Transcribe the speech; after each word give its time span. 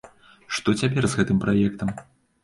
Што 0.59 0.73
цяпер 0.83 1.03
з 1.11 1.19
гэтым 1.19 1.41
праектам? 1.43 1.93